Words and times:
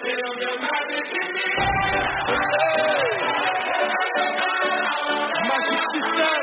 Magic 0.00 0.14
system, 5.92 6.40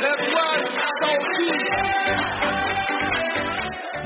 left, 0.00 0.22
right, 0.32 0.66
south, 1.00 1.26
east. 1.42 1.91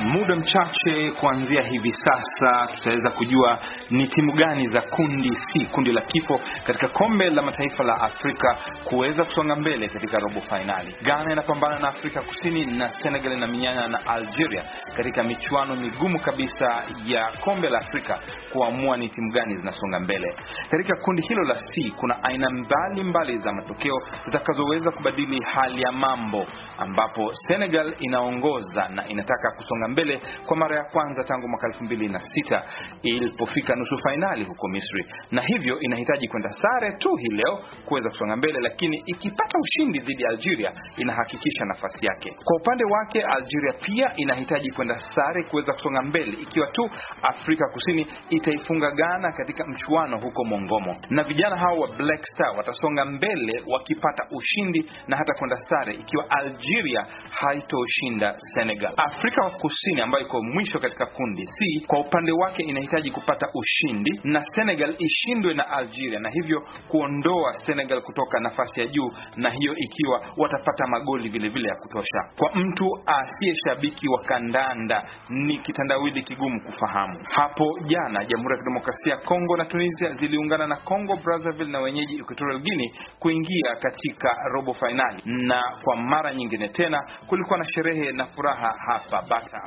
Muda 0.07 0.37
mchache 0.37 1.11
kuanzia 1.21 1.63
hivi 1.63 1.93
sasa 1.93 2.67
tutaweza 2.75 3.11
kujua 3.11 3.59
ni 3.91 4.07
timu 4.09 4.33
gani 4.33 4.67
za 4.69 4.81
kundi 4.81 5.31
C, 5.37 5.67
kundi 5.73 5.93
la 5.93 6.01
kifo 6.03 6.41
katika 6.67 6.89
kombe 6.89 7.31
la 7.31 7.43
mataifa 7.43 7.85
la 7.85 8.01
Afrika 8.01 8.57
kuweza 8.85 9.25
kusonga 9.25 9.57
mbele 9.57 9.89
katika 9.89 10.19
robo 10.19 10.41
fainali. 10.41 10.97
Ghana 11.03 11.33
inapambana 11.33 11.79
na 11.79 11.89
Afrika 11.89 12.23
Kusini 12.23 12.67
na 12.67 12.89
Senegal 12.89 13.33
inaminyana 13.33 13.89
na 13.89 14.07
Algeria 14.07 14.65
katika 14.97 15.23
michuano 15.23 15.77
migumu 15.77 16.21
kabisa 16.21 16.85
ya 17.07 17.33
kombe 17.45 17.69
la 17.69 17.79
Afrika 17.79 18.19
kuamua 18.53 18.97
ni 18.97 19.09
timu 19.09 19.33
gani 19.33 19.57
zinasonga 19.57 20.01
mbele. 20.01 20.35
Katika 20.71 20.97
kundi 21.03 21.23
hilo 21.23 21.43
la 21.45 21.55
C 21.55 21.93
kuna 21.97 22.25
aina 22.25 22.51
mbalimbali 22.51 23.03
mbali 23.05 23.39
za 23.39 23.53
matokeo 23.53 23.99
zitakazoweza 24.25 24.91
kubadili 24.91 25.41
hali 25.55 25.83
ya 25.83 25.93
mambo, 25.93 26.47
ambapo 26.79 27.35
Senegal 27.35 27.95
inaongoza 27.99 28.89
na 28.89 29.09
inataka 29.09 29.51
kusonga 29.57 29.89
mbele 29.97 30.21
kwa 30.47 30.57
mara 30.57 30.77
ya 30.77 30.85
kwanza 30.85 31.25
tangu 31.25 31.49
mwaka 31.49 31.69
2006 31.69 32.63
ilipofika 33.03 33.75
nusu 33.77 33.99
fainali 33.99 34.45
huko 34.45 34.69
Misri, 34.69 35.07
na 35.31 35.43
hivyo 35.43 35.81
inahitaji 35.81 36.29
kwenda 36.29 36.51
sare 36.51 36.93
tu 36.99 37.17
hii 37.17 37.35
leo 37.37 37.59
kuweza 37.85 38.09
kusonga 38.09 38.37
mbele, 38.37 38.59
lakini 38.61 39.03
ikipata 39.07 39.59
ushindi 39.59 39.99
dhidi 39.99 40.23
ya 40.23 40.29
Algeria 40.31 40.73
inahakikisha 40.97 41.65
nafasi 41.65 42.07
yake. 42.07 42.31
Kwa 42.45 42.57
upande 42.57 42.85
wake, 42.85 43.23
Algeria 43.23 43.73
pia 43.73 44.17
inahitaji 44.17 44.71
kwenda 44.71 44.99
sare 44.99 45.43
kuweza 45.45 45.73
kusonga 45.73 46.03
mbele, 46.03 46.33
ikiwa 46.43 46.67
tu 46.67 46.91
Afrika 47.23 47.69
Kusini 47.73 48.07
itaifunga 48.31 48.91
Ghana 48.91 49.33
katika 49.33 49.65
mchuano 49.67 50.21
huko 50.21 50.45
Mongomo, 50.45 50.97
na 51.11 51.23
vijana 51.23 51.57
hao 51.57 51.79
wa 51.79 51.89
Black 51.99 52.21
Star 52.27 52.57
watasonga 52.57 53.05
mbele 53.05 53.63
wakipata 53.67 54.27
ushindi 54.31 54.91
na 55.09 55.17
hata 55.17 55.35
kwenda 55.39 55.57
sare 55.57 55.95
ikiwa 55.95 56.31
Algeria 56.31 57.07
haitoshinda 57.31 58.35
Senegal. 58.55 58.93
Afrika 58.97 59.51
Kusini 59.51 59.86
ambayo 60.03 60.25
iko 60.27 60.43
mwisho 60.43 60.79
katika 60.79 61.07
kundi 61.07 61.45
C, 61.47 61.85
kwa 61.87 62.01
upande 62.01 62.33
wake 62.33 62.63
inahitaji 62.63 63.11
kupata 63.11 63.47
ushindi 63.55 64.21
na 64.25 64.41
Senegal 64.43 64.95
ishindwe 64.99 65.55
na 65.55 65.69
Algeria, 65.69 66.19
na 66.21 66.31
hivyo 66.31 66.63
kuondoa 66.89 67.53
Senegal 67.55 68.03
kutoka 68.03 68.41
nafasi 68.41 68.81
ya 68.81 68.87
juu, 68.87 69.11
na 69.37 69.51
hiyo 69.51 69.75
ikiwa 69.77 70.23
watapata 70.37 70.87
magoli 70.87 71.29
vile 71.29 71.49
vile 71.49 71.69
ya 71.69 71.75
kutosha. 71.75 72.19
Kwa 72.39 72.51
mtu 72.55 72.87
asiye 73.07 73.55
shabiki 73.55 74.09
wa 74.09 74.21
kandanda 74.23 75.09
ni 75.31 75.59
kitandawili 75.59 76.23
kigumu 76.23 76.61
kufahamu. 76.61 77.19
Hapo 77.35 77.65
jana 77.87 78.25
Jamhuri 78.25 78.53
ya 78.55 78.59
Kidemokrasia 78.59 79.13
ya 79.13 79.19
Kongo 79.19 79.57
na 79.57 79.65
Tunisia 79.65 80.11
ziliungana 80.15 80.67
na 80.67 80.77
Congo 80.77 81.17
Brazzaville 81.17 81.71
na 81.73 81.81
wenyeji 81.81 82.15
Equatorial 82.15 82.61
Guinea 82.61 82.91
kuingia 83.19 83.77
katika 83.81 84.29
robo 84.53 84.75
fainali, 84.75 85.23
na 85.25 85.63
kwa 85.85 85.97
mara 85.97 86.35
nyingine 86.35 86.69
tena 86.69 87.01
kulikuwa 87.27 87.59
na 87.59 87.65
sherehe 87.65 88.13
na 88.13 88.25
furaha 88.25 88.75
hapa 88.87 89.23
Bata. 89.31 89.63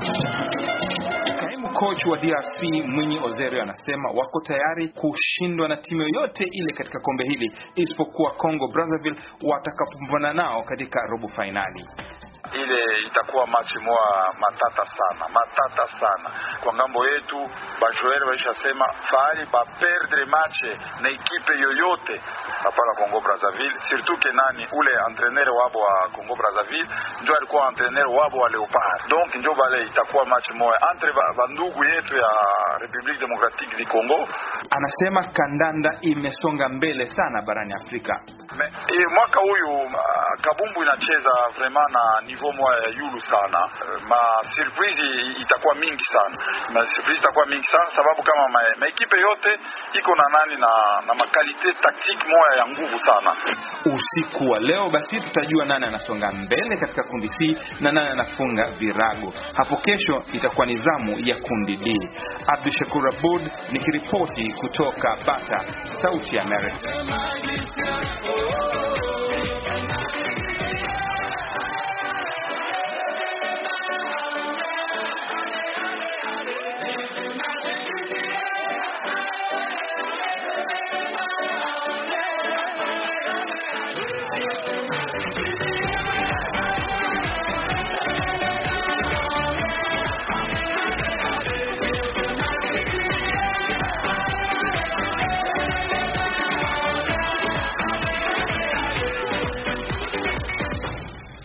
Coach 1.79 2.05
wa 2.05 2.17
DRC 2.17 2.63
Mwinyi 2.87 3.19
Ozerio 3.23 3.61
anasema 3.63 4.09
wako 4.11 4.41
tayari 4.41 4.87
kushindwa 4.87 5.67
na 5.67 5.77
timu 5.77 6.01
yoyote 6.01 6.43
ile 6.51 6.73
katika 6.73 6.99
kombe 6.99 7.23
hili 7.23 7.51
isipokuwa 7.75 8.31
Congo 8.31 8.67
Brazzaville 8.67 9.19
watakapopambana 9.43 10.33
nao 10.33 10.63
katika 10.63 10.99
robo 11.01 11.27
fainali. 11.27 11.85
Ile 12.53 12.99
itakuwa 13.07 13.47
machi 13.47 13.79
moa 13.79 14.33
matata 14.39 14.85
sana, 14.85 15.25
matata 15.33 15.87
sana 15.99 16.29
kwa 16.63 16.73
ng'ambo 16.73 17.07
yetu. 17.07 17.49
Bajoer 17.81 18.25
baishasema 18.27 18.85
fali 19.11 19.45
baperdre 19.45 20.25
mache 20.25 20.79
na 21.01 21.09
ekipe 21.09 21.53
yoyote 21.59 22.21
hapana 22.63 22.93
Congo 22.97 23.21
Brazzaville, 23.21 23.77
surtout 23.89 24.19
ke 24.19 24.31
nani 24.31 24.67
ule 24.71 24.91
entraîneur 25.09 25.49
wabo 25.49 25.79
wa 25.79 26.09
Congo 26.15 26.35
Brazzaville 26.35 26.89
ndio 27.21 27.35
alikuwa 27.37 27.67
entraîneur 27.69 28.07
wabo 28.07 28.37
wa 28.37 28.49
Leopard, 28.49 29.07
donc 29.09 29.35
ndio 29.35 29.53
bale 29.53 29.83
itakuwa 29.85 30.25
machi 30.25 30.53
moya 30.53 30.79
entre 30.93 31.13
bandugu 31.37 31.83
yetu 31.85 32.17
ya 32.17 32.29
Republique 32.79 33.19
Democratique 33.19 33.77
du 33.77 33.85
Congo. 33.87 34.27
Anasema 34.71 35.23
kandanda 35.33 35.97
imesonga 36.01 36.69
mbele 36.69 37.07
sana 37.07 37.41
barani 37.47 37.73
Afrika. 37.73 38.19
Me, 38.57 38.65
e, 38.65 39.05
mwaka 39.15 39.39
huyu 39.39 39.67
uh, 39.85 39.93
kabumbu 40.41 40.83
inacheza 40.83 41.29
vraiment 41.57 41.89
na 41.91 42.21
niveau 42.39 42.71
ya 42.83 42.89
yulu 42.97 43.21
sana. 43.21 43.59
Ma 44.07 44.17
surprise 44.55 45.01
itakuwa 45.41 45.75
mingi 45.75 46.03
sana, 46.05 46.37
ma 46.73 46.85
surprise 46.85 47.19
itakuwa 47.19 47.45
mingi 47.45 47.67
sana 47.67 47.85
sababu 47.95 48.23
kama 48.23 48.47
ma, 48.49 48.59
ma 48.79 48.87
ekipe 48.87 49.19
yote 49.19 49.49
iko 49.93 50.15
na 50.15 50.23
nani 50.31 50.61
na, 50.61 50.67
na 51.07 51.13
makalite 51.13 51.73
tactique 51.81 52.27
moya 52.27 52.55
ya 52.57 52.67
nguvu 52.67 52.99
sana. 52.99 53.31
Usiku 53.85 54.51
wa 54.51 54.59
leo 54.59 54.89
basi 54.89 55.21
tutajua 55.21 55.65
nani 55.65 55.85
anasonga 55.85 56.31
mbele 56.31 56.77
katika 56.77 57.03
kundi 57.03 57.29
C 57.29 57.57
na 57.79 57.91
nani 57.91 58.09
anafunga 58.09 58.67
virago. 58.67 59.33
Hapo 59.57 59.75
kesho 59.75 60.23
itakuwa 60.33 60.65
ni 60.65 60.75
zamu 60.75 61.19
ya 61.19 61.35
kundi 61.35 61.77
D. 61.77 62.09
Abdu 62.47 62.71
Shakur 62.71 63.07
Abud 63.17 63.51
nikiripoti 63.71 64.53
kutoka 64.53 65.17
Bata, 65.25 65.65
Sauti 66.01 66.35
ya 66.35 66.43
America. 66.43 66.89